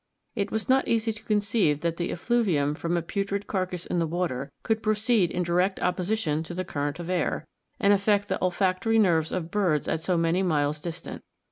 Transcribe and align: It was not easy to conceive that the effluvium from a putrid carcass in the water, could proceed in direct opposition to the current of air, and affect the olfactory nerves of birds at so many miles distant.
It 0.35 0.49
was 0.49 0.67
not 0.67 0.87
easy 0.87 1.13
to 1.13 1.23
conceive 1.23 1.81
that 1.81 1.97
the 1.97 2.11
effluvium 2.11 2.73
from 2.73 2.97
a 2.97 3.03
putrid 3.03 3.45
carcass 3.45 3.85
in 3.85 3.99
the 3.99 4.07
water, 4.07 4.51
could 4.63 4.81
proceed 4.81 5.29
in 5.29 5.43
direct 5.43 5.79
opposition 5.79 6.41
to 6.45 6.55
the 6.55 6.65
current 6.65 6.97
of 6.97 7.07
air, 7.07 7.45
and 7.79 7.93
affect 7.93 8.27
the 8.27 8.41
olfactory 8.41 8.97
nerves 8.97 9.31
of 9.31 9.51
birds 9.51 9.87
at 9.87 10.01
so 10.01 10.17
many 10.17 10.41
miles 10.41 10.79
distant. 10.79 11.21